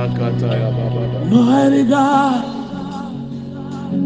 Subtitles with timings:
[0.00, 2.44] Mighty God,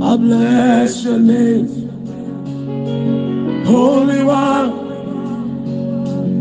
[0.03, 1.69] I bless your name.
[3.65, 4.73] Holy One,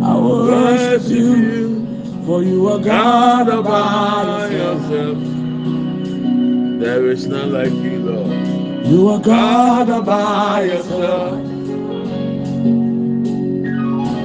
[0.02, 1.86] I will worship you,
[2.26, 5.20] for you are God by by yourself.
[6.80, 8.88] There is none like you, Lord.
[8.88, 11.34] You are God by yourself.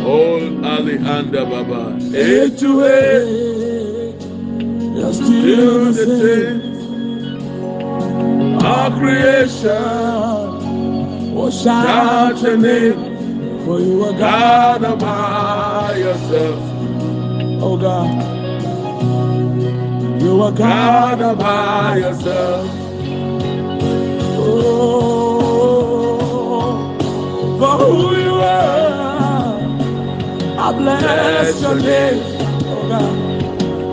[0.06, 1.98] Oh, Ali and Baba.
[2.16, 3.28] Eight to to eight.
[3.28, 3.57] eight, you're
[5.12, 6.60] still the same.
[8.62, 10.58] Our creation.
[11.40, 14.82] Oh, shout your name, for you are God.
[14.82, 16.58] God by yourself.
[17.60, 18.10] Oh God,
[20.22, 21.18] you are God.
[21.18, 22.70] God by yourself.
[24.40, 24.78] Oh,
[27.58, 29.60] for who you are,
[30.58, 32.22] I bless your name.
[32.66, 33.17] Oh God,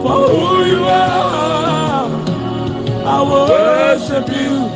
[0.06, 2.06] for who you are,
[3.06, 4.70] I worship you.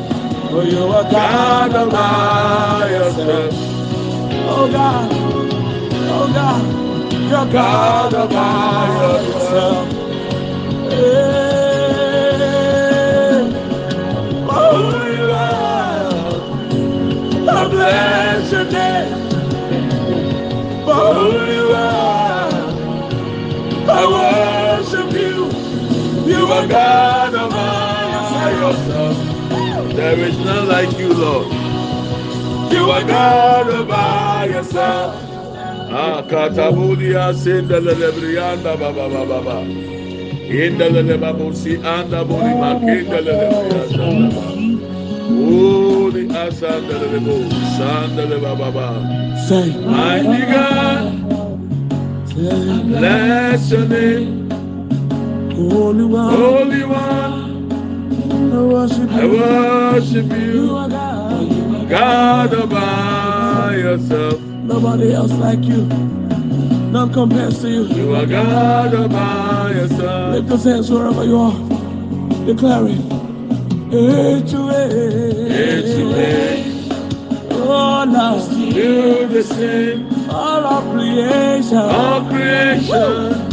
[0.50, 3.54] For you are God by yourself.
[4.50, 5.12] Oh God,
[5.94, 6.64] oh God,
[7.30, 8.14] you're God
[9.28, 9.88] yourself.
[10.90, 11.80] Hey,
[14.48, 16.10] for who you are,
[17.50, 19.14] I bless your name.
[20.86, 21.39] Who
[26.60, 29.96] are God by yourself.
[29.96, 31.48] There is none like you, Lord.
[32.74, 35.16] You are God God by yourself.
[35.92, 39.58] Ah, katabudia sindele brianda baba baba baba.
[40.50, 44.46] Indele babusi anda boli makindele brianda baba.
[45.30, 47.36] Holy asandele bo
[47.78, 48.88] sandele baba baba.
[49.48, 51.06] Say, Mighty God,
[52.88, 54.39] bless your name,
[55.60, 57.72] Holy One, Holy One.
[58.54, 59.32] I worship I you.
[59.34, 61.90] worship You you, are God.
[61.90, 64.40] God by yourself.
[64.42, 65.84] Nobody else like you.
[66.92, 67.84] None compares to you.
[67.88, 70.36] You are God by yourself.
[70.36, 72.46] Lift those hands wherever you are.
[72.46, 73.04] Declaring.
[73.92, 76.06] It's hey.
[76.06, 76.90] way
[77.52, 78.38] Oh, now.
[78.72, 80.08] do the same.
[80.30, 81.78] All of creation.
[81.78, 82.94] All creation.
[82.96, 83.49] Uh,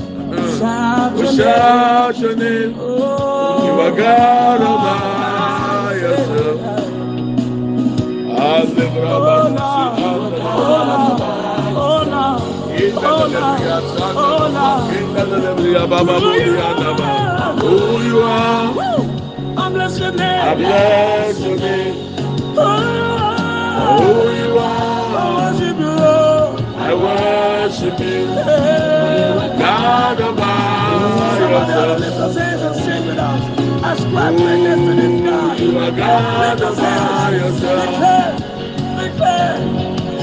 [0.59, 1.37] Shout we your name.
[1.37, 2.75] shout your name.
[2.75, 6.61] You are God all by yourself.
[8.22, 8.65] Now.
[9.49, 9.97] Now.
[11.78, 12.39] Oh, now.
[14.16, 14.89] Oh, now.
[17.61, 19.56] Who you are, Woo!
[19.59, 20.43] I bless your name.
[20.43, 22.16] I bless your name.
[22.56, 26.65] Oh, Who you I are, worship you, Lord.
[26.77, 28.27] I worship you.
[29.59, 30.21] God
[31.56, 32.34] all by Somebody ought to lift yourself.
[32.34, 33.43] those hands and sing with us.
[34.00, 35.61] Ascribe greatness to this God.
[35.61, 37.62] You are God Lift all those by hands.
[37.62, 37.81] yourself.
[37.91, 38.33] Declare,
[39.00, 39.56] declare,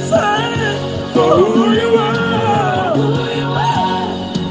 [0.10, 2.94] say, For who you are,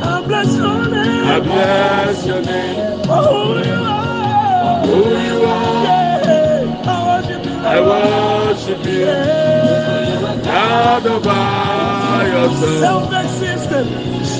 [0.04, 1.24] I bless your name.
[1.24, 3.02] I bless your name.
[3.04, 4.86] For who you are.
[4.86, 7.52] Who you are, Yeah, I worship you.
[7.52, 9.00] I worship you.
[9.00, 10.40] Yeah.
[10.44, 12.80] God all by yourself.
[12.80, 13.88] Self-existent,
[14.26, 14.31] strong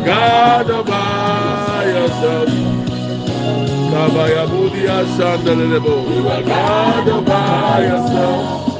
[0.05, 2.49] God by yourself.
[3.91, 5.95] Kabaya Budia Sandale Bo.
[6.13, 8.74] You are God by yourself.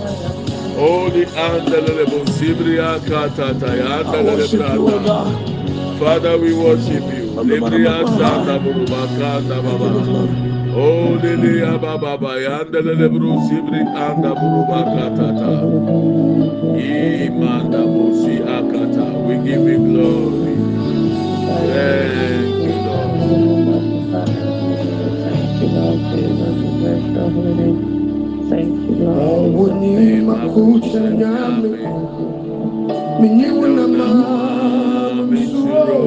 [0.75, 2.25] Holy Andale Bo.
[2.25, 5.99] Sibria Katataya I Andale worship you, O God.
[5.99, 7.31] Father, we worship you.
[7.47, 9.89] Libria Sanda Burubakanda Baba.
[10.75, 15.87] Oh, Lilia Baba Bayanda Lebru Sibri Anda Burubakatata.
[16.63, 19.05] Imanda Busi Akata.
[19.27, 20.55] We give you glory.
[21.47, 22.53] Thank
[25.61, 25.93] you, Lord.
[29.05, 31.69] Awunima kucha nyame
[33.21, 34.09] minyiwuna ma
[35.29, 36.01] misuro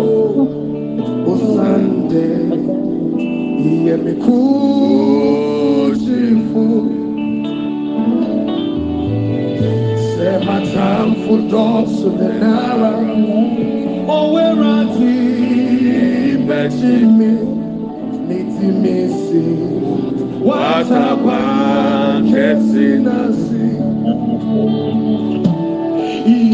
[1.32, 2.24] osante
[3.70, 4.46] iye mikusifu
[10.16, 12.92] sematamfu dọsụ denara
[14.18, 15.14] owerati
[16.48, 17.30] bechimi
[18.28, 19.44] nitimisi
[20.46, 21.38] watakwa
[22.23, 23.69] kesi nasi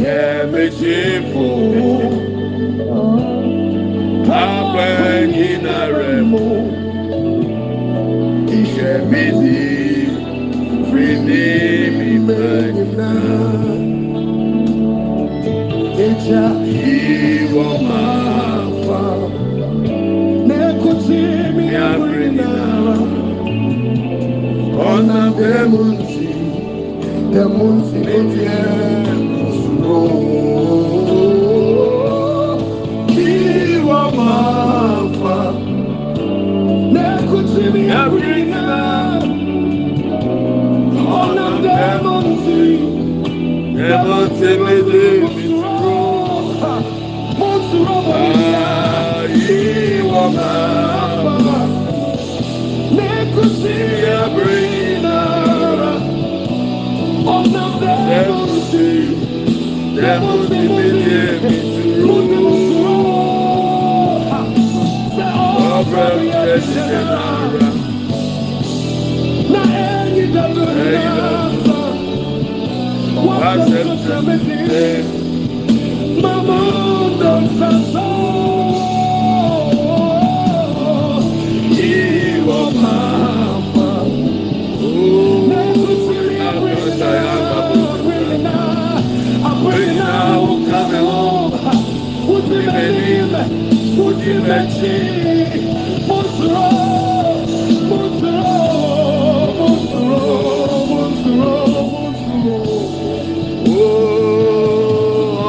[0.04, 1.48] Yemeshifo.
[4.42, 6.44] Akwenyinaremo.
[8.48, 9.62] Ishemidi.
[10.90, 13.10] Fridimi manyina.
[16.06, 16.44] Eja
[16.84, 19.02] Iwo mafa.
[20.46, 21.66] nekutimi
[24.82, 26.26] ọ̀nà bẹ́ẹ̀ mú sí
[27.32, 28.62] bẹ́ẹ̀ mú sí lójú ẹ̀
[29.60, 30.10] ṣùgbọ́n
[33.12, 33.28] kí
[33.88, 35.36] wọ́n máa fà
[36.94, 38.78] lẹ́kùn sí ní ẹ̀rí náà
[41.20, 42.58] ọ̀nà bẹ́ẹ̀ mú sí
[43.76, 46.80] bẹ́ẹ̀ mú sí lójú ẹ̀ ṣùgbọ́n
[47.38, 48.68] mú sùrọ̀ mọ́ ìyá
[49.44, 49.58] kí
[50.10, 50.63] wọ́n máa.
[76.22, 77.33] Mama,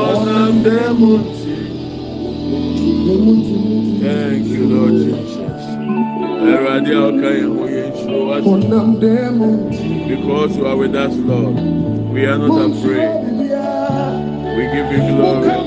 [0.09, 1.53] Ọ̀nà dẹ́mùtì.
[4.01, 5.63] Thank you, Lord Jesus.
[6.51, 8.45] Ẹ̀rọ adé ọ̀ka yẹn wọ́n yẹn ṣó wá sí.
[10.12, 11.56] Because you are with us, Lord.
[12.13, 13.12] We are not afraid.
[14.56, 15.65] We give you glory.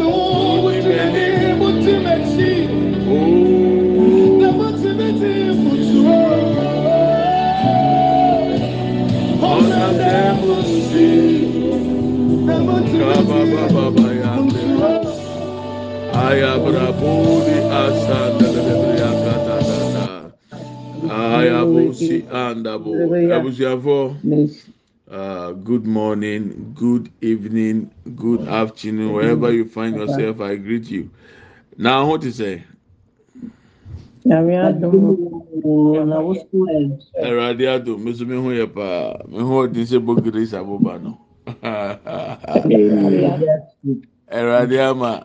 [25.64, 30.40] Good morning, good evening, good afternoon, wherever you find yourself.
[30.40, 31.11] I greet you.
[31.80, 32.64] Now, what to say?
[34.26, 39.86] Nyame na wo so ɛ Eradi ado, mesu me hu ye pa, me hu odi
[39.86, 41.20] se bo grace aboba no.
[44.28, 45.25] Eradi ama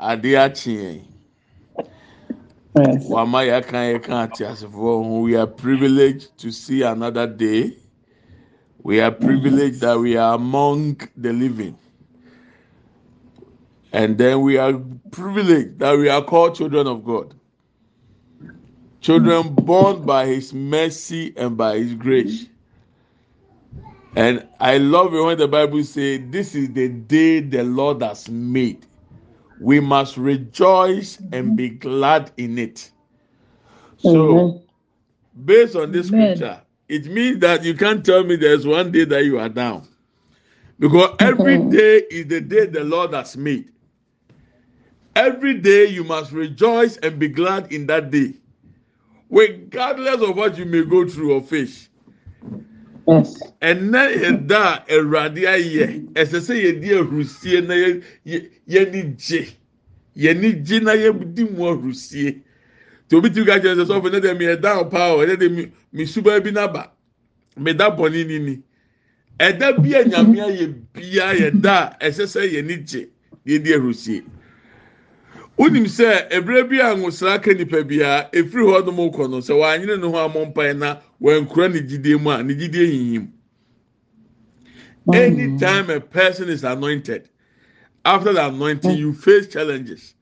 [0.00, 1.00] ade akye yɛn.
[3.08, 7.76] Wama yɛaka yɛka ate asefoɔ ho we are privileged to see another day
[8.82, 11.78] we are privileged that we are among the living
[13.94, 14.72] and then we are
[15.12, 17.32] privileged that we are called children of god.
[19.00, 19.54] Children hmm.
[19.54, 22.48] born by his mercy and by his grace.
[24.16, 28.28] And i love it when the bible says, this is the day the lord has
[28.28, 28.84] made.
[29.60, 31.78] We must rejoice and be hmm.
[31.78, 32.90] glad in it.
[33.98, 34.60] So
[35.44, 36.36] based on this Amen.
[36.36, 39.86] scripture, it means that you can't tell me there's one day that you are down.
[40.80, 41.70] Because every hmm.
[41.70, 43.70] day is the day the Lord has made.
[45.16, 48.34] Every day you must rejoice and be glad in that day.
[49.30, 51.88] Regardless of what you may go through or face.
[53.06, 53.38] Yes.
[53.60, 59.48] ɛnɛ a awurade ayɛ ɛsɛ sɛ yɛdi ahurusie na yɛ yɛ yɛni gye.
[60.16, 62.40] Yɛni gye na yɛdi mu ahurusie.
[63.08, 65.18] Tí obi ti ka kyerɛ sɛ sɔfo ne de mi ɛda ɔpa o.
[65.24, 66.90] Ɛne de mi mi suba bi naba.
[67.58, 68.62] Mi da bɔnni nini
[69.38, 73.08] ɛda bi a nyame ayɛ bia yɛ da a ɛsɛ sɛ yɛni gye
[73.46, 74.24] yɛdi ahurusie
[75.58, 80.28] wonim sɛ bi a ka nipa biara efiri hɔ nom kɔ no sɛ ne ho
[80.28, 83.28] amɔ mpae na wankura ne gyidie mu a ne gyidie hihim
[85.06, 85.14] mm.
[85.14, 87.28] anytime a person is anointed
[88.04, 90.14] after the anointing you face challenges.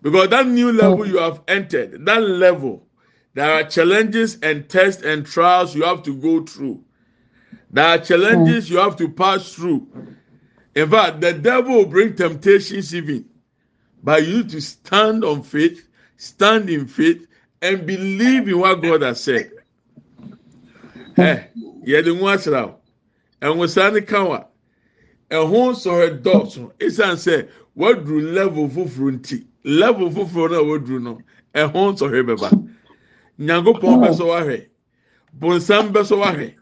[0.00, 1.08] Because that new level mm.
[1.08, 2.86] you have entered that level
[3.34, 6.82] there are challenges and tests and trials you have to go through.
[7.70, 8.70] There are challenges mm.
[8.70, 9.86] you have to pass through.
[10.74, 13.28] In fact the devil will bring temptations even
[14.02, 17.26] but you need to stand on faith stand in faith
[17.62, 19.50] and believe in what god has said.
[21.16, 21.48] Ɛ
[21.86, 22.74] yɛde ho asra o
[23.42, 24.44] ɛnwosa ne ka wa
[25.30, 29.44] ɛho sɔrɔ dɔɔso esan sɛ waduru level foforɔ nti?
[29.64, 31.18] Level foforɔ na waduru no?
[31.54, 32.68] Ɛho sɔrɔ bɛba
[33.38, 34.02] nyankopɔn hmm.
[34.04, 34.66] bɛ sɔ wahwɛ
[35.38, 36.54] bonsam bɛ sɔ wahwɛ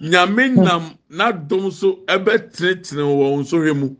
[0.00, 3.96] nyame nam n'adom so ɛbɛ tenetene wɔn nsɔhwɛ mu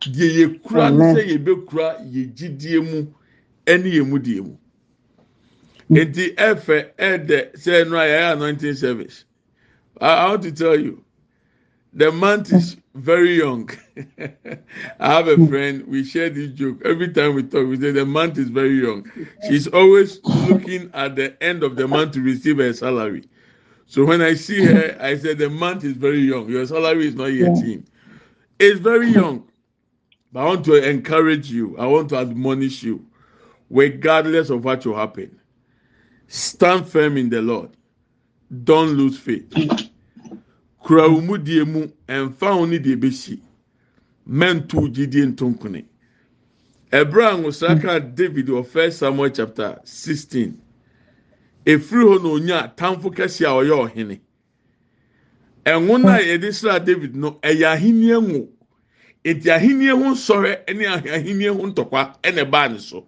[0.00, 3.06] deɛ yɛkura no sɛ yɛbɛkura yɛgyidie mu
[3.66, 4.56] ɛne yɛn mu die mu.
[5.90, 5.96] Mm.
[5.96, 9.24] Nti ɛfɛ ɛdɛ sɛ ɛno a yɛyɛ anointing service.
[10.00, 11.04] I, I want to tell you
[11.92, 13.70] the month is very young.
[14.18, 15.48] I have a mm.
[15.48, 16.80] friend we share this joke.
[16.84, 19.10] Every time we talk we say the month is very young.
[19.48, 23.24] She's always looking at the end of the month to receive her salary.
[23.86, 26.48] So when I see her I say the month is very young.
[26.48, 27.86] Your salary is not yet in.
[28.58, 29.46] It's very young
[30.34, 31.78] but I want to encourage you.
[31.78, 33.06] I want to admonish you.
[33.70, 35.40] Regardless of what will happen
[36.26, 37.70] stand firm in the Lord.
[38.64, 39.52] Don't lose faith.
[40.82, 43.40] Kura wo mu die mu ɛnfa wo ne deɛ bɛsi
[44.28, 45.84] mɛnto gyidie ntonkone
[46.92, 50.60] ɛbrɛ a nwosra david wɔ first samuel chapter sixteen.
[51.64, 54.20] Efiri hɔ na onya tamfo kɛse a ɔyɛ ɔhene
[55.64, 56.24] ɛnwo na hmm.
[56.28, 58.48] yɛde sra david no ɛyɛ ahenni ngo
[59.24, 60.84] eti ahenni ho nsɔhwɛ ɛne
[61.16, 63.06] ahenni ho ntɔkwa ɛna ɛbaa ne so.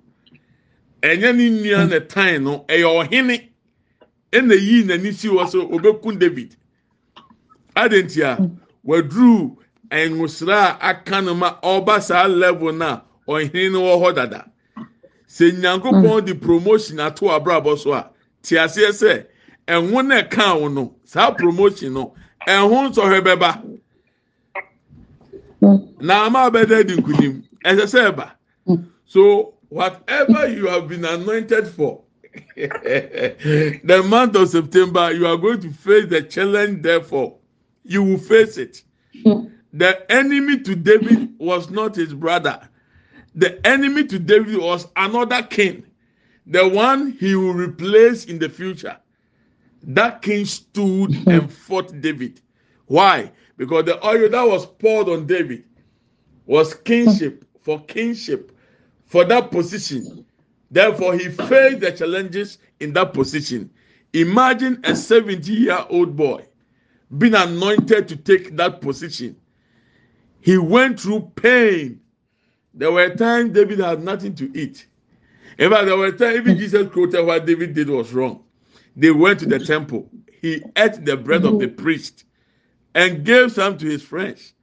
[1.03, 3.49] Ɛnyɛ ne nua na tan no ɛyɛ ɔhene
[4.33, 6.57] ɛna yii n'ani si hɔ so obɛku david.
[7.77, 8.39] Adanti a
[8.87, 9.57] waduru
[9.91, 14.51] nwosra a aka no ma ɔba saa level na ɔhene no wɔ hɔ dada.
[15.29, 18.09] Sɛ nyankopɔn de promotion ato abrabɔ so a
[18.43, 19.27] te aseɛ sɛ
[19.69, 22.15] ɛho na ɛka wo no saa promotion no
[22.49, 23.63] ɛho nsɔhwɛ bɛba
[26.01, 27.43] na ama abɛda di nkunim.
[27.65, 28.33] Ɛsɛ sɛ ɛba.
[28.67, 28.83] Hmm.
[29.07, 32.03] So whatever you have been anointed for
[32.57, 37.37] the month of september you are going to face the challenge therefore
[37.85, 38.83] you will face it.
[39.25, 39.47] Hmm.
[39.73, 42.69] The enemy to david was not his brother.
[43.35, 45.85] The enemy to david was another king.
[46.47, 48.97] The one he will replace in the future.
[49.83, 51.31] That king stood hmm.
[51.31, 52.41] and fought david.
[52.87, 55.65] Why because the oil that was poured on david
[56.47, 58.53] was kingship for kingship
[59.07, 60.25] for that position.
[60.71, 63.71] Therefore, he faced the challenges in that position.
[64.13, 66.45] Imagine a 70 year old boy
[67.19, 69.37] being anointed to take that position.
[70.41, 72.01] He went through pain.
[72.75, 74.87] There were times David had nothing to eat.
[75.59, 78.45] In fact, there were times even Jesus quoted what David did was wrong.
[78.95, 80.09] They went to the temple.
[80.41, 82.26] He ate the bread of the priest
[82.97, 84.55] and gave some to his friends.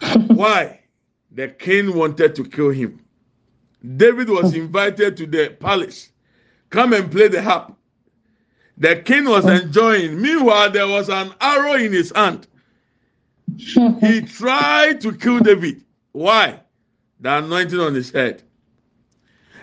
[0.26, 0.80] Why?
[1.32, 3.04] The king wanted to kill him.
[3.96, 6.08] David was invited to the palace.
[6.70, 7.76] Come and play the harp.
[8.78, 9.50] The king was oh.
[9.50, 10.20] enjoying.
[10.20, 12.46] Meanwhile, there was an arrow in his hand.
[13.56, 15.84] He tried to kill David.
[16.12, 16.60] Why?
[17.20, 18.42] The anointing on his head.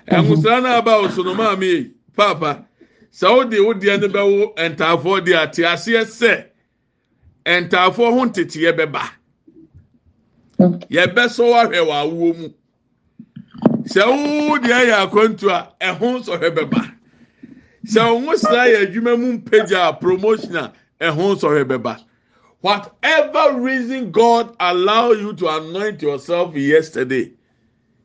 [0.08, 2.66] ɛnwosra no aba osonoma mi yi paapa
[3.12, 4.54] sɛ wode wo deɛ no bɛwo
[7.46, 9.04] ntaafoɔ deɛ a te aseɛ sɛ ntaafoɔ ho nteteɛ bɛba.
[10.90, 12.50] Yɛbɛsɔ wahwɛ wɔ awoɔ mu.
[13.84, 16.96] Sɛ wo deɛ yɛ akwantu a ɛho nsɔhwɛ bɛba.
[17.86, 22.04] Sɛ wo sra yɛ adwuma mu mpagya a promotion a ɛho nsɔhwɛ bɛba.
[22.62, 27.34] Whatever reason god allow you to anoint yourself yesterday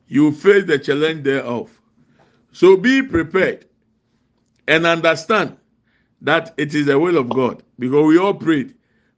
[0.09, 1.71] you face the challenge thereof.
[2.53, 3.67] So be prepared
[4.67, 5.59] and understand
[6.23, 8.76] that it is the will of god because we all prayed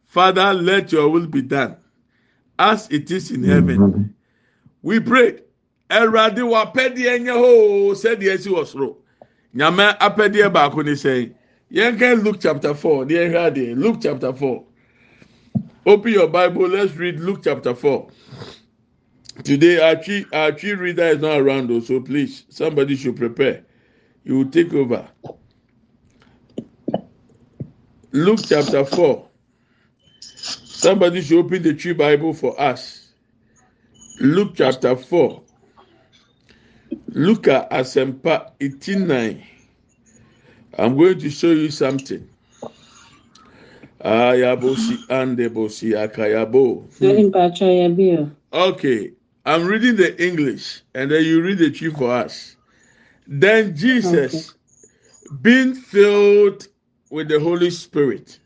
[0.09, 1.77] father let your will be done
[2.59, 4.15] as it is in heaven.
[4.83, 5.43] We prayed
[5.91, 8.97] awurade w'apɛdeɛ nyɛ hoo sɛdeɛ esi wɔ soro.
[9.55, 11.33] Nyame apɛdeɛ baako ne sɛn
[11.71, 14.65] yɛn kan luke chapter four ɛhwɛ adeɛ luke chapter four.
[15.87, 18.09] Open your bible let's read luke chapter four.
[19.45, 23.65] Today our Twi our Twi reader is not around though so please somebody should prepare.
[24.25, 25.07] You will take over.
[28.13, 29.28] Luke chapter four
[30.79, 33.09] somebody should open the Twi bible for us
[34.21, 35.43] luke chapter four.
[37.09, 39.45] Look at Asempa 89.
[40.77, 42.29] I'm going to show you something.
[44.05, 46.85] Ayabosi andebosi akayabo.
[48.53, 49.13] Okay,
[49.45, 52.57] I'm reading the English and then you read the Twi for us.
[53.27, 54.55] Then Jesus,
[55.43, 56.69] being filled
[57.11, 58.39] with the Holy Spirit.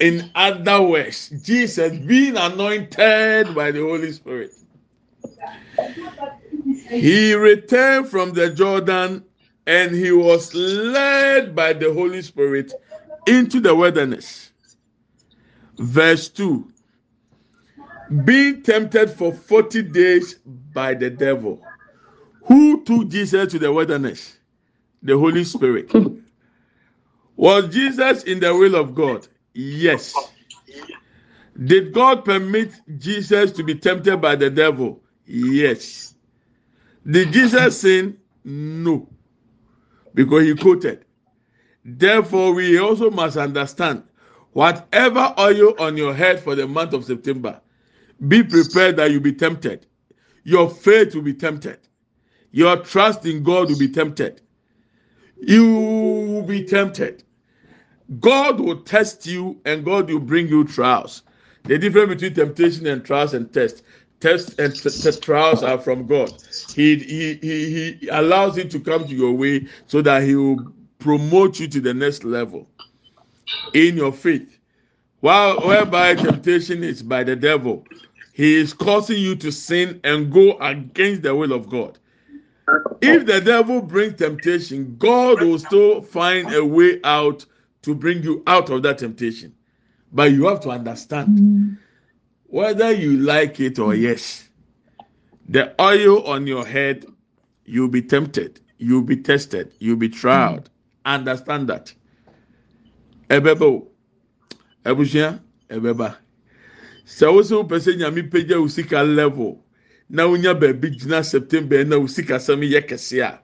[0.00, 4.54] In other words, Jesus being anointed by the Holy Spirit.
[6.88, 9.24] He returned from the Jordan
[9.66, 12.72] and he was led by the Holy Spirit
[13.26, 14.50] into the wilderness.
[15.78, 16.66] Verse 2
[18.24, 20.36] Being tempted for 40 days
[20.72, 21.60] by the devil.
[22.44, 24.38] Who took Jesus to the wilderness?
[25.02, 25.92] The Holy Spirit.
[27.36, 29.28] Was Jesus in the will of God?
[29.54, 30.14] Yes.
[31.64, 35.02] Did God permit Jesus to be tempted by the devil?
[35.26, 36.14] Yes.
[37.08, 38.18] Did Jesus sin?
[38.44, 39.08] No.
[40.14, 41.04] Because he quoted.
[41.84, 44.04] Therefore, we also must understand
[44.52, 47.60] whatever oil on your head for the month of September,
[48.28, 49.86] be prepared that you be tempted.
[50.44, 51.78] Your faith will be tempted.
[52.52, 54.40] Your trust in God will be tempted.
[55.36, 57.24] You will be tempted.
[58.18, 61.22] God will test you and God will bring you trials.
[61.64, 63.82] The difference between temptation and trials and test.
[64.18, 66.34] Tests and trials are from God.
[66.74, 70.66] He, he, he, he allows it to come to your way so that He will
[70.98, 72.66] promote you to the next level
[73.72, 74.58] in your faith.
[75.20, 77.86] While whereby temptation is by the devil,
[78.32, 81.98] he is causing you to sin and go against the will of God.
[83.02, 87.44] If the devil brings temptation, God will still find a way out
[87.82, 89.54] to bring you out of that temptation.
[90.12, 91.78] But you have to understand
[92.46, 94.48] whether you like it or yes.
[95.48, 97.06] The oil on your head,
[97.64, 100.68] you'll be tempted, you'll be tested, you'll be tried.
[101.04, 101.92] Understand that.
[103.28, 103.88] Ebebe o,
[104.84, 106.16] ebeba.
[107.06, 109.64] Sɛ wosi wo pɛ sɛ nyame pagya wo sika level
[110.08, 113.40] na wonya baabi gyina September na wo sika sɛm yɛ kɛse a,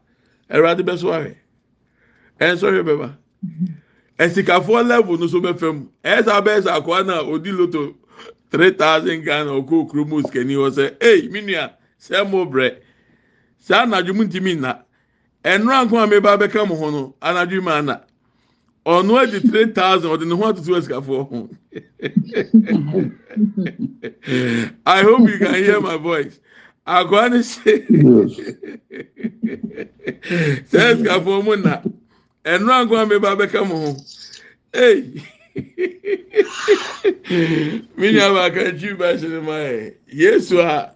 [0.51, 1.35] Awurade bɛso ahwɛ.
[2.41, 3.17] Ɛnso hwɛ bɛba.
[4.19, 5.87] Ɛsikafoɔ level no so bɛfɛ mu.
[6.05, 7.95] Ɛyɛ sɛ abɛyɛ sɛ akɔa na odi loto.
[8.51, 12.77] three thousand Ghana ɔkɔ kurom osikani hɔ sɛ, "Ee, mi nua, sɛ mo brɛ,
[13.59, 14.87] saa anadwo mu ntumi nna."
[15.47, 18.01] ɛnura nko a meba bɛka mo ho no anadwo mu ana
[18.85, 21.49] ɔno adi three thousand ɔde ne ho atoto asikafoɔ ho.
[24.87, 26.39] I hope you can hear my voice.
[26.87, 27.79] Akɔa ne se
[30.67, 31.81] sɛ asikafoɔ mu na
[32.47, 33.91] ɛnura nko a meba bɛka mo ho
[34.73, 35.23] ei
[37.99, 40.93] mi nua baaka ntwi ba hyɛ ne ma yɛ yesu a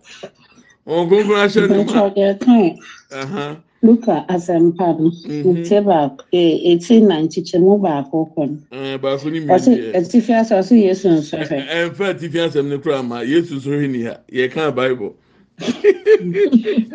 [0.87, 1.93] wɔn kunkun ahyɛ ne ma.
[1.93, 2.79] Ntɔdeɛ kan
[3.13, 3.57] Uh-huh.
[3.83, 5.11] Luka asɛmpa no
[5.53, 9.41] ntie baako ee eti na nkyekyɛmu baako kɔ no baako ni?
[9.41, 13.21] Mi ɔsi etifi ase ɔsi yesu nso hwɛ ɛnfɛ ti fi asɛm ne kura ma
[13.23, 15.15] yesu so hwɛ ni ha yɛ kan bible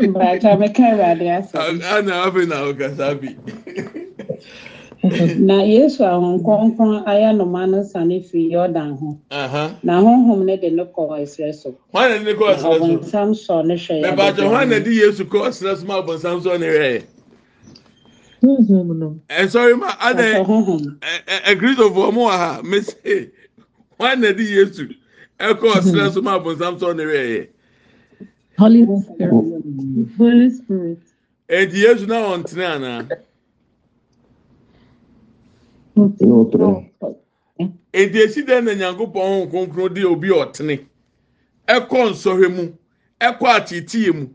[0.07, 3.35] mbaata meka awurade asɛm ana afei na ɔkasa bi
[5.39, 9.17] na yesu ahonkronkron ayɛ noma no sane firi yordan ho.
[9.83, 11.75] Na honhom no de no kɔɔ ɛserɛ so.
[11.93, 14.01] Ɔbonsam sɔ ne hwɛɛ
[19.29, 20.45] ɛsɔre eh, ma adɛn
[21.45, 22.61] akristofoɔ mo wɔ ha.
[22.63, 22.95] Mese
[23.97, 24.89] hwan na de yesu
[25.39, 27.47] eh, ɛkɔ ɔserɛ so ma abonsam sɔ ne werɛɛyɛ
[28.57, 29.31] Holy Spirit.
[30.17, 30.99] Holy Spirit.
[31.49, 33.09] Enti Yesu na ɔntene anaa?
[37.93, 40.85] Eti esi dɛ na nyankopɔn ho kronkron de obi ɔtene.
[41.67, 42.73] Ɛkɔ nsɔhwɛ mu
[43.21, 44.27] ɛkɔ atiitie mu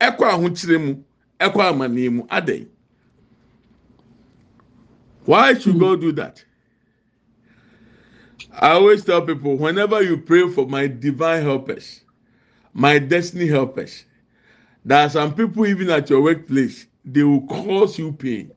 [0.00, 1.04] ɛkɔ ahokyere mu
[1.40, 2.22] ɛkɔ amanneɛ mu.
[2.28, 2.68] Adɛn?
[5.24, 6.44] Why should God do that?
[8.52, 12.00] I always tell people whenever you pray for my divine helpers
[12.74, 14.04] my destiny helpers
[14.84, 18.52] there are some people even at your workplace they will cause you pain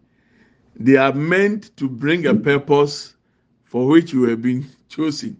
[0.79, 3.15] they are meant to bring a purpose
[3.65, 5.39] for which you have been chosen.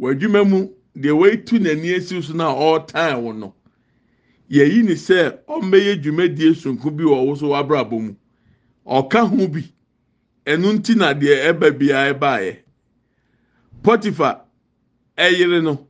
[0.00, 3.54] W'adwuma mu deɛ waitu n'ani esi so na ɔretan wo no
[4.50, 8.14] yɛyi ne sɛ ɔmbɛyɛ dwumadie sonko bi wɔ ɔwo so w'abrabɔ mu.
[8.86, 9.62] Ɔka ho bi
[10.44, 12.56] ɛno nti na deɛ ɛba biara ɛbaeɛ.
[13.82, 14.42] Potiphar
[15.16, 15.86] ɛyere no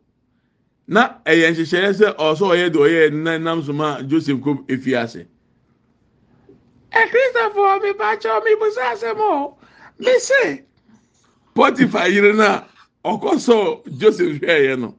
[0.86, 5.26] na ɛyɛ nhyehyɛeɛ sɛ ɔsɔ ɔyɛ deɛ ɔyɛ na nam so ma Joseph kɔ efiase
[7.00, 9.56] ɛkristofoɔ mi ba kyɛw mi busa asɛm o
[9.98, 10.62] mi se.
[11.54, 12.62] Potiphar yere na
[13.04, 14.94] ɔkɔsɔ Joseph hwɛɛyɛ no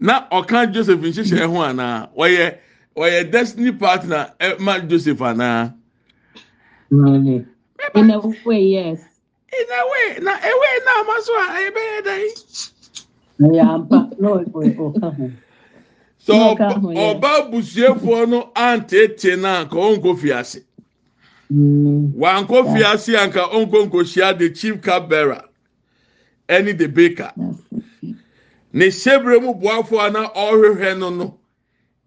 [0.00, 2.58] na ɔka Joseph nhyehyɛ ho anaa wɔyɛ
[2.96, 5.74] wɔyɛ destiny partner ɛma Joseph anaa.
[6.90, 9.00] In a way, yes.
[9.52, 12.74] in a way na ewe na ama so a ɛbɛyɛ dɛ.
[13.54, 15.36] Yeah, but no, it will come.
[16.18, 17.14] so Na ɔba ɔka ho, yeah.
[17.14, 20.67] ɔba abusuafoɔ no anteete na anka ɔnkɔ fiase Mm.
[21.50, 25.42] Wankɔ fiase anka ɔnkɔ nkɔhyia the chief cup bearer
[26.48, 27.32] ɛne the baker.
[28.72, 31.38] ne hyɛbrɛ mu boafoɔ a na ɔrehwehwɛ no no.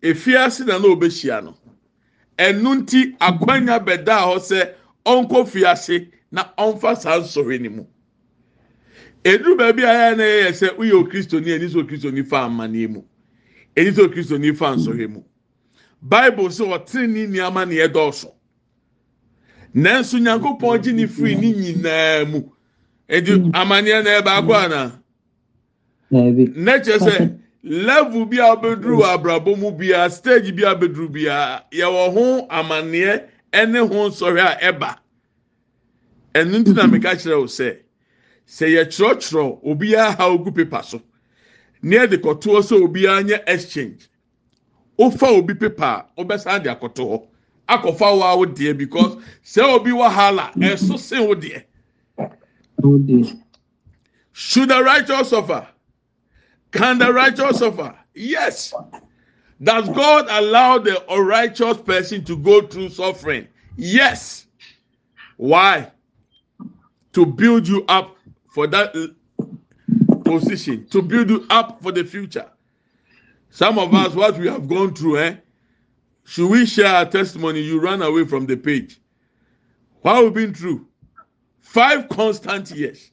[0.02, 1.56] Efiase na na obehyia no.
[2.38, 4.74] Ɛnu nti akwanya bɛda hɔ sɛ
[5.06, 7.86] ɔnkɔ fiase na ɔnfa saa nsɔhwɛ ne mu.
[9.24, 13.04] Eduru baabi a yɛn na yɛyɛ sɛ woyɛ okristoni ɛni sɛ okristoni fa amaneɛ mu.
[13.76, 15.24] Ɛni sɛ okristoni fa nsɔhwɛ mu.
[16.02, 18.34] Bible sɛ ɔtene ne nneɛma na yɛdɔɔso
[19.74, 22.42] nanso nyankopɔn gye ne firi ne nyinaa mu.
[23.08, 25.02] Edi amaneɛ na ɛbaako ana?
[26.12, 31.10] Na kyerɛ sɛ level bi a wobɛduru wɔ abrabɔ mu biara stage bi a wobɛduru
[31.12, 33.24] biara yɛwɔ ho amanneɛ
[33.70, 34.98] ne ho nsɔre a ɛba.
[36.34, 37.78] Ɛno nti na meka kyerɛ wo sɛ
[38.48, 41.02] sɛ yɛkyerɛkyerɛ obiara ha ogu pepa so
[41.82, 44.10] ne yɛde kɔtoɔ sɛ obiara nyɛ exchange
[44.98, 47.28] wofa obi pepa a wobɛsan de akɔto hɔ
[47.78, 51.64] akɔfa wo a wo deɛ because sɛ obi wɔ hala ɛso sen wo deɛ.
[54.34, 55.68] Should the righteous suffer?
[56.72, 57.96] Can the righteous suffer?
[58.14, 58.74] Yes.
[59.62, 63.48] Does God allow the unrighteous person to go through suffering?
[63.78, 64.48] Yes.
[65.38, 65.92] Why?
[67.14, 68.96] To build you up for that
[70.24, 72.50] position to build you up for the future.
[73.50, 75.36] Some of us what we have gone through eh
[76.24, 77.62] should we share our testimony?
[77.62, 79.00] You run away from the page.
[80.02, 80.88] What we've been through?
[81.60, 83.12] Five constant years.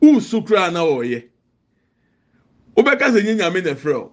[0.00, 1.24] Who sukra na oye?
[2.76, 4.12] Wobɛka sɛ nye nyame na frɛ o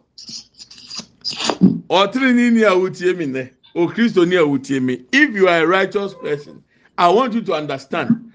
[1.90, 5.06] ɔtiri ni ni a wotie mi nɛ o kristo ni a wotie mi.
[5.12, 6.64] If you are a righteous person
[6.98, 8.32] i want you to understand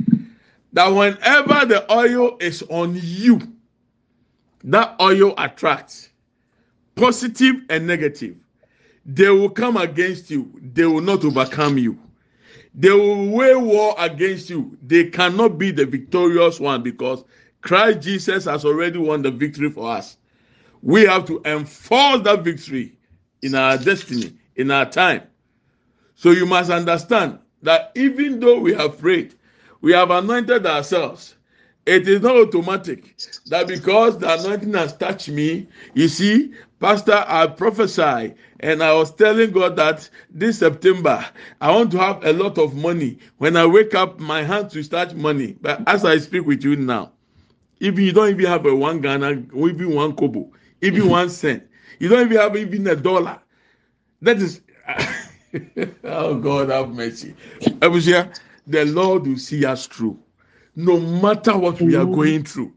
[0.73, 3.41] that whenever the oil is on you
[4.65, 6.11] that oil attracts
[6.95, 8.37] positive and negative
[9.05, 10.53] they will come against you.
[10.75, 11.99] They will not overcome you.
[12.75, 14.77] They will wage war against you.
[14.83, 17.25] They cannot be the victorious one because
[17.61, 20.17] christ jesus has already won the victory for us.
[20.83, 22.97] We have to enforce that victory
[23.43, 25.23] in our destiny in our time.
[26.15, 29.35] So you must understand that even though we have prayed
[29.81, 31.35] we have anointed ourselves
[31.87, 33.17] it is not automatic
[33.47, 39.13] that because the anointing has touched me you see pastor i prophesy and i was
[39.15, 41.25] telling god that this september
[41.61, 43.19] i want to have a lot of money.
[43.39, 45.57] When i wake up my hands will start money.
[45.61, 47.13] But as i speak with you now
[47.81, 50.51] even you don't even have a one ghana even one kobo
[50.83, 51.11] even mm-hmm.
[51.11, 51.65] one cent
[51.99, 53.41] you don't even have even a dollar.
[54.23, 54.61] That is
[56.05, 57.35] oh god have mercy.
[57.61, 60.19] Abusia, the lord will see us through
[60.77, 62.73] no matter what we are going through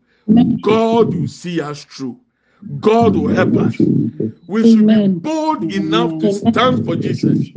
[0.62, 2.20] god will see us through.
[2.80, 3.78] God will help us.
[4.48, 7.50] We should be bold enough to stand for jesus.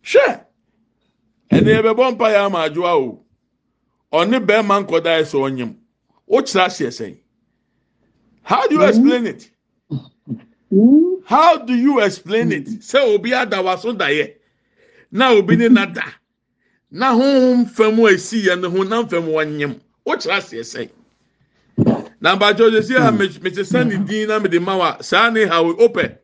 [0.00, 0.40] Sure.
[1.50, 3.24] Ɛnna yɛbɛbɔ mpa yɛ ama adwoa o.
[4.12, 5.74] Ɔne bɛrima nkɔda yɛ sɛ ɔnyam
[6.28, 7.18] wokyerɛ aseɛ sɛn
[8.44, 9.50] how do you explain it?
[11.26, 12.66] How do you explain it?
[12.66, 14.34] Sɛ obi ada waso daeɛ
[15.12, 16.02] na obi ne na da
[16.92, 19.80] na honhom fam a ɛsiiɛ no honam fam wɔnyem.
[20.06, 20.90] Wokyerɛ aseɛ sɛe
[22.20, 26.16] na mpakyɛsɛ sie a mete sane din na mede ma wa saa ne hawe wopɛ.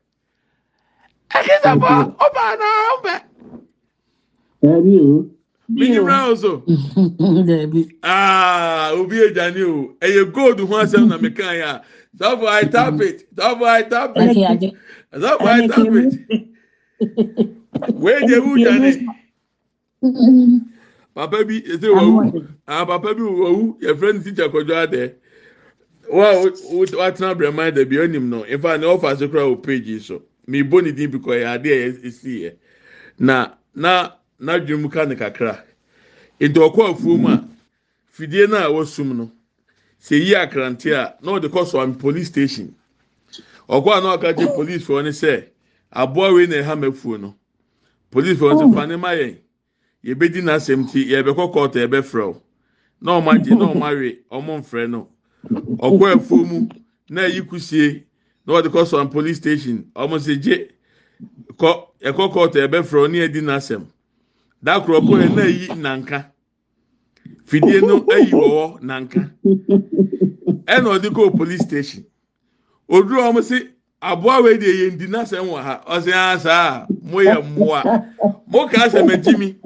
[1.30, 3.14] Ɛkesɛbɔ wopɛ anaa wopɛ?
[5.70, 6.34] Menyimra o.
[6.34, 6.62] So.
[8.02, 9.94] Ah, obi agyane o.
[10.00, 11.82] Ɛyɛ gold ho asɛm na mekaeɛ a.
[12.18, 13.34] Safo I tap it.
[13.34, 14.74] Safo I tap it.
[15.14, 16.14] Safo I tap it.
[17.94, 19.08] Wei deɛ wugyane
[21.14, 25.14] papa bi ese wawu ah papa bi wawu yɛfrɛ no teacher kɔjɔ adɛ
[26.10, 26.32] wa
[26.96, 28.44] watena abirama dɛbi ɔnim no.
[28.44, 30.22] Nfa ne ɔfa ase kora o page so.
[30.46, 32.52] Mi bɔ ne din bi kɔ yɛ adeɛ yɛ esi yɛ
[33.18, 35.62] na na n'adwene mu ka ne kakra.
[36.40, 37.44] Nti ɔkɔ afuo mu a
[38.12, 39.30] fidie no a wɔsum no
[40.00, 42.74] sɛ yi akrante a na ɔde kɔ sɔn police station.
[43.68, 45.44] Ɔkɔ a na ɔka gye police foɔ ne sɛ
[45.92, 47.34] aboa wei na ɛha ma afuo no.
[48.10, 49.36] Police foɔ no sɛ fa ne ma yɛn.
[50.08, 52.42] Yɛbɛdi n'asɛm ti yɛbɛkɔ a yɛbɛfrɛ o
[53.00, 55.08] na ɔmo agye na ɔmo awe ɔmo mfrɛ no.
[55.78, 56.68] Ɔkɔ afuo mu
[57.10, 58.04] na ɛyi kusie
[58.46, 59.84] na ɔde kɔ sɔn police station.
[59.94, 60.68] Ɔmo sɛ gye
[61.56, 63.84] kɔ ɛkɔ a yɛbɛfrɛ o ne yɛdi n'asɛm
[64.64, 66.32] dakoro kɔ yɛ na ɛyi nanka.
[67.44, 69.30] Fidie no ayi wɔ hɔ nanka.
[70.66, 72.04] Ɛna ɔde kɔ police station.
[72.88, 73.68] Oduro ɔmo si
[74.00, 75.82] aboa wei de yɛn di n'asɛm wɔ ha.
[75.86, 77.82] Ɔsɛ asa mo yɛ mmoa.
[78.48, 79.56] Mo ka asɛm akyi mi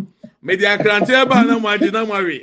[0.43, 2.41] mede akrante ɛba na mo agye na mo awe.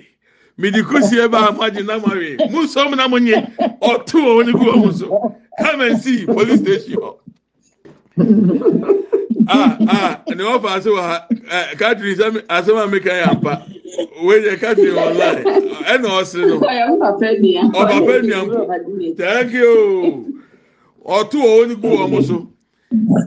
[0.58, 2.38] Mede kusi ɛba mo agye na mo awe.
[2.52, 3.36] Mo nsɔm na mo nye.
[3.82, 5.36] Ɔto wɔn ne gu wɔn so.
[5.62, 7.16] Come and see police station hɔ.
[9.52, 11.26] Ah ah ne wɔn fa ase wɔ ha.
[11.32, 13.66] Ɛ katiri sɛ asɛm a meka yɛ ampa.
[14.24, 15.44] Wei yɛ katiri online
[15.84, 16.60] ɛna ɔsere no.
[16.60, 20.42] Ɔba pɛ nuampo thank you.
[21.06, 22.48] Ɔto wɔn ne gu wɔn so.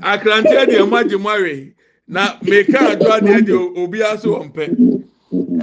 [0.02, 1.72] Akranteɛ deɛ mo agye mo awe
[2.12, 4.64] na meka adwo adeɛ deɛ obi ase wɔn pɛ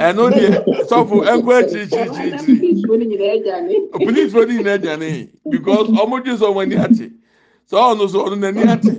[0.05, 0.49] ɛno deɛ
[0.89, 2.69] sɔfo ɛnkɔ akyirikyirikyirikyiri
[4.03, 7.11] polisifoɔ ni nyinaa aduane because ɔmo gye sɛ ɔmo ani ate.
[7.69, 8.93] Sɛ ɔno so ɔno n'ani ate.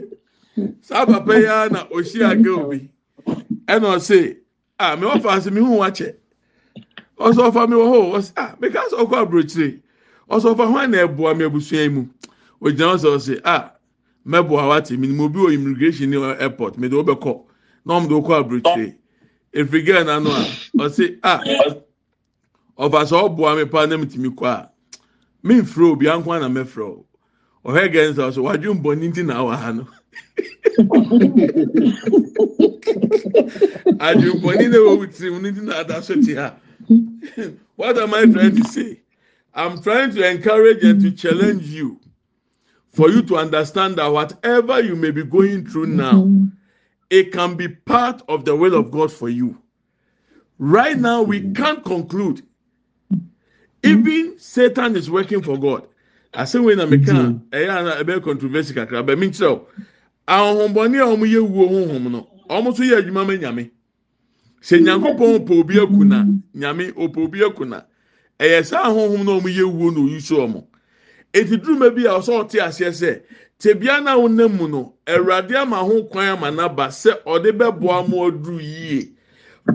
[0.80, 2.88] Saa papa yi ara na ohyia aga obi.
[3.66, 4.36] Ɛna ɔse
[4.78, 6.14] a mɛ ɔfa ase mi hu wakyɛ
[7.18, 9.80] ɔsɛ ɔfa mi wɔ hɔ ɔsɛ a meka sɛ ɔkɔ aburokyire.
[10.30, 12.06] Ɔsɔfo hwan na ɛboa mi abusua yi mu.
[12.62, 13.72] Ogyina ɔsɛ ɔsɛ a
[14.26, 17.42] mɛboa wate mi mu obi wɔ immigration ni airport mi de o bɛ kɔ
[17.84, 18.94] na ɔmo de o kɔ aburokyire
[19.52, 20.44] efiri gɛɛ n'ano a
[20.84, 21.38] ɔsɛ a
[22.78, 24.70] ɔfa sɛ ɔboa mi pa na mi ti mi kɔ a
[25.42, 27.06] mi nfiri obi anko na mɛfrɛ o
[27.64, 29.86] ɔhɛ gɛɛ nsa ɔsɛ wadwi mbɔ ne ti na awa ha no.
[34.00, 36.54] adwimpɔni na ɛwɔ wutirim ne ti na ada so te ha
[37.76, 39.00] what am i trying to say?
[39.54, 41.98] I'm trying to encourage and to challenge you
[42.92, 45.96] for you to understand that whatever you may be going through mm-hmm.
[45.96, 46.48] now
[47.08, 49.60] it can be part of the will of god for you.
[50.58, 51.52] Right now we mm-hmm.
[51.54, 52.42] can't conclude.
[53.12, 53.20] Mm-hmm.
[53.82, 55.86] Even satan is working for god.
[56.34, 59.64] Asɛnwé na meka ɛyɛ ana ɛbɛ controversy kakra bɛ mi n kyerɛw
[60.28, 62.28] ahohombɔni a wɔn yɛ wuo honhom no.
[62.48, 63.70] Wɔn nso yɛ adwuma ma nyame.
[64.62, 66.26] Sɛ nyankopɔn pɛ obi akuna.
[66.54, 67.84] Nyame ɔpɛ obi akuna.
[68.38, 70.64] Ɛyɛ saa ahohom na wuo na oyi so wɔn
[71.32, 73.22] eti duruma bi a ɔsɛ ɔte aseɛ sɛ
[73.58, 78.30] tebea na wɔnam mu no awurade ama ho kwan ama n'aba sɛ ɔde bɛboa mo
[78.30, 79.12] ɔduru yie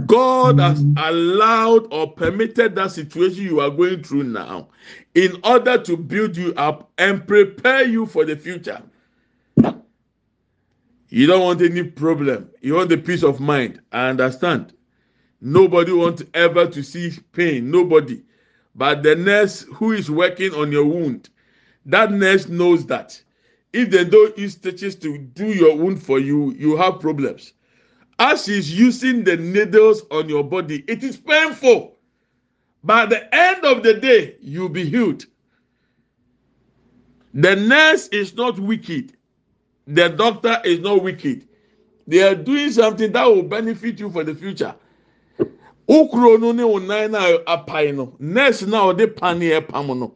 [0.08, 4.68] god has allowed or permitted that situation you are going through now
[5.16, 8.82] in order to build you up and prepare you for the future.
[11.10, 12.50] You don't want any problem.
[12.62, 13.80] You want the peace of mind.
[13.94, 14.74] I understand.
[15.40, 17.72] Nobody wants ever to see pain.
[17.72, 18.22] Nobody.
[18.76, 21.30] But the nurse who is working on your wound,
[21.86, 23.22] that nurse knows that.
[23.74, 27.54] If they don't use stitches to do your wound for you, you have problems.
[28.18, 31.98] As she's using the needles on your body, it is painful.
[32.84, 35.26] By the end of the day, you'll be healed.
[37.34, 39.18] The nurse is not wicked.
[39.88, 41.48] The doctor is not wicked.
[42.08, 44.74] They are doing something that will benefit you for the future.
[45.90, 46.64] Ukuro no ne.
[48.20, 50.16] Nurse na ɔde paneɛ pam no.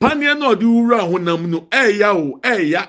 [0.00, 2.88] Paneɛ na ɔde wura honam no ɛɛya o ɛɛya.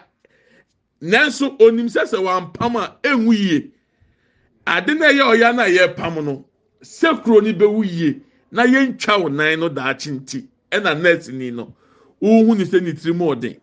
[1.01, 3.71] Nanso onim sɛ sɛ wampam a enwu yie.
[4.65, 6.45] Ade na ɛyɛ ɔya na ɛyɛ pam no.
[6.81, 11.51] Sɛ kuro ni bɛwu yie na yɛntwa wo nan no daakye nti ɛna nurse ni
[11.51, 11.73] no.
[12.21, 13.57] Wohu ni sɛ ne tirim ɔden.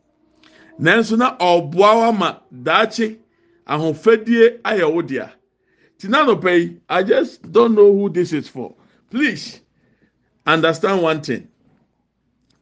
[0.79, 3.19] nanso na ɔboa wa ma daakye
[3.67, 5.31] ahofadie ayɛ wo dea
[5.99, 8.75] tina nɔpɛ yi i just don't know who this is for
[9.11, 9.61] please
[10.47, 11.49] understand one thing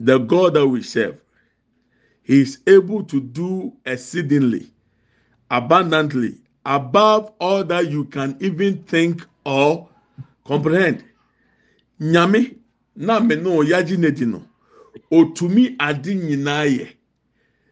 [0.04, 1.16] the god that we serve
[2.22, 4.70] he is able to do exceedingly
[5.50, 6.34] abundantly
[6.64, 9.88] above all that you can even think or
[10.46, 11.04] comprehend.
[12.00, 12.56] Nyame
[12.96, 14.42] na me no yagye n'edi no
[15.10, 16.88] otumi ade nyinaa yɛ.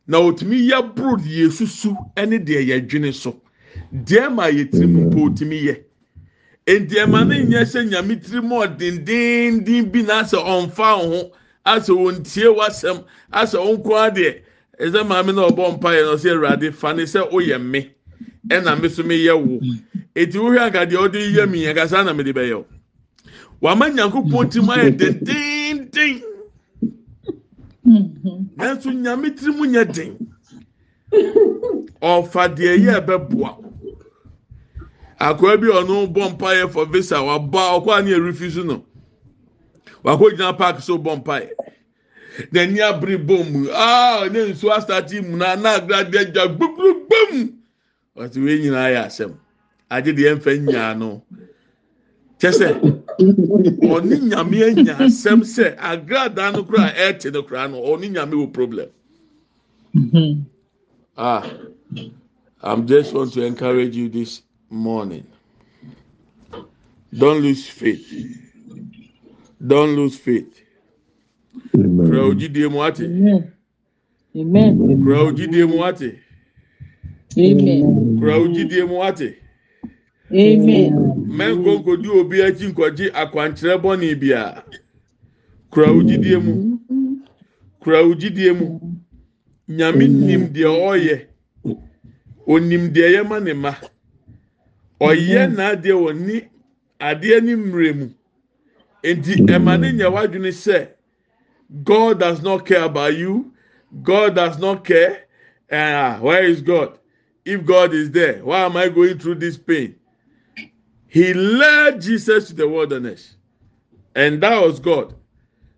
[0.07, 3.41] na otumi yɛ boro deɛ esusu ne deɛ yɛdwene so.
[3.95, 5.85] Deɛ ma yɛ tirim mpo otumi yɛ
[6.67, 11.33] ndeɛma ne nyɛ sɛ nyame tirim ɔdendenden bi na asɛ ɔnfa ho
[11.65, 14.43] asɛ ɔntie wasɛm asɛ ɔnko adeɛ.
[14.81, 17.91] Ɛsɛ maame na ɔbɔ mpa yɛ na ɔsɛ awurade fa ne sɛ ɔyɛ me
[18.49, 19.61] ɛna me so me yɛ wo.
[20.15, 22.67] Eti wohwɛ anka ɔde yɛ mi yɛ kasa na me de bɛyɛ o
[23.61, 26.23] wama nyankopɔn tirim ayɛ dendenden.
[28.57, 30.17] nanso nyame tiri mu nyɛ den.
[32.03, 33.57] Ɔfa deɛ yɛ bɛboa
[35.21, 38.85] akɔrɔ bi ɔno bɔ mpaeɛ for visa waba ɔkɔ ani erufi so no.
[40.05, 41.49] Wakɔ gyina park so bɔ mpaeɛ
[42.53, 43.69] n'ani abiri bɔ mu.
[43.73, 47.53] Aa ne nsuo asate mu na na agradeɛ gya gbogbogbom
[48.17, 49.33] ɔsi wei nyinaa yɛ asɛm.
[49.91, 51.23] Agye deɛ mfɛ nyaa no.
[52.41, 52.67] Kyɛ sɛ
[53.95, 58.53] ɔne nyame anya asɛm sɛ agradaa no koraa ɛɛte no koraa no ɔne nyame wɔ
[58.53, 58.89] problem.
[61.17, 61.45] Ah
[62.63, 65.27] i'm just want to encourage you this morning.
[67.13, 68.07] Don't lose faith
[69.67, 70.63] don't lose faith.
[71.73, 73.05] Kura ogyidie mu ate
[74.37, 75.03] Amen.
[75.03, 76.19] kura ogyidie mu ate
[77.39, 78.19] Amen.
[78.19, 79.37] kura ogyidie mu ate.
[80.33, 80.93] Amen.
[81.37, 84.43] mɛnko nkodi obi akyi nkɔgye akwankyerɛ bɔne bia.
[85.71, 86.53] Kura wo gyidie mu.
[87.81, 88.67] Kura wo gyidie mu.
[89.69, 91.17] Nyame nim deɛ ɔyɛ
[92.47, 93.73] onim deɛ yɛ ma ne ma.
[95.01, 96.37] Ɔyɛ n'adeɛ wɔ ni
[96.99, 98.07] adeɛ ne mmerɛ mu
[99.03, 100.89] nti ɛma ne nyɛ wadwene sɛ
[101.85, 103.53] god does not care about you
[104.03, 105.27] god does not care
[105.71, 106.99] uh, where is god
[107.45, 109.95] if god is there why am i going through this pain
[111.11, 113.35] he led Jesus to the wilderness.
[114.15, 115.13] And that was God.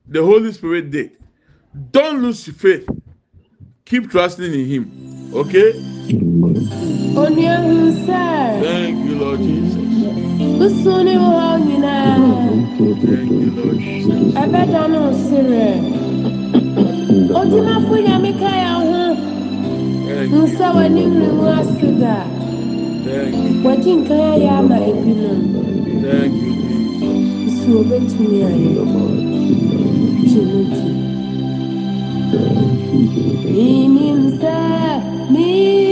[0.07, 1.13] The Holy Spirit did.
[1.91, 2.87] Don't lose faith.
[3.87, 5.31] Keep trusting in Him.
[5.35, 5.73] Okay?
[6.03, 6.19] Thank
[9.07, 9.77] you, Lord Jesus.
[10.65, 11.31] usu ni hɔ
[13.07, 14.35] Thank you, Lord Jesus.
[14.43, 15.69] ɛbɛda no sere.
[17.39, 19.03] Odimafo nyame ka ya ho.
[20.43, 22.17] Nsa w'ani hunu mu ase da.
[23.65, 25.41] Wɔgye nkan ayɛ ama ebinom.
[27.47, 28.71] Nso obetumi ayɛ.
[30.29, 30.81] Gye no di.
[33.55, 34.57] Minim sɛ
[35.33, 35.92] misu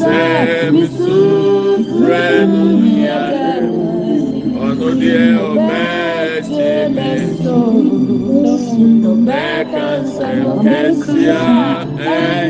[0.00, 0.20] sɛ
[0.74, 3.50] misufrɛ nunyare
[4.64, 7.08] ɔno deɛ ɔbɛtie me
[7.42, 7.56] so
[9.10, 11.40] ɔbɛka nsɛm kɛsia
[12.14, 12.45] ɛɛ